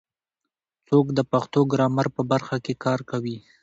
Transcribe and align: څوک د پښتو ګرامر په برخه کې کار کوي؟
څوک 0.87 1.05
د 1.17 1.19
پښتو 1.31 1.59
ګرامر 1.71 2.07
په 2.15 2.21
برخه 2.31 2.57
کې 2.65 2.73
کار 2.85 2.99
کوي؟ 3.11 3.37